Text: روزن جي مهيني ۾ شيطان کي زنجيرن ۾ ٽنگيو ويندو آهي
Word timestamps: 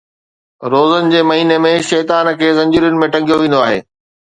روزن 0.71 1.09
جي 1.11 1.21
مهيني 1.33 1.59
۾ 1.67 1.75
شيطان 1.91 2.31
کي 2.41 2.51
زنجيرن 2.63 3.01
۾ 3.07 3.13
ٽنگيو 3.19 3.41
ويندو 3.45 3.65
آهي 3.69 3.81